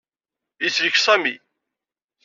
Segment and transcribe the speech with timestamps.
[0.63, 1.35] Yeslek Sami.